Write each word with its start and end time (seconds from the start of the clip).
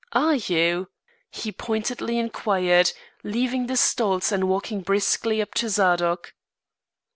Are 0.13 0.33
you?" 0.33 0.87
he 1.29 1.51
pointedly 1.51 2.17
inquired, 2.17 2.91
leaving 3.23 3.67
the 3.67 3.77
stalls 3.77 4.31
and 4.31 4.49
walking 4.49 4.81
briskly 4.81 5.43
up 5.43 5.53
to 5.53 5.69
Zadok. 5.69 6.33